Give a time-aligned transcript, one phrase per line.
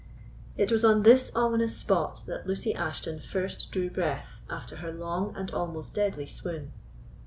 [0.57, 5.35] It was on this ominous spot that Lucy Ashton first drew breath after her long
[5.35, 6.73] and almost deadly swoon.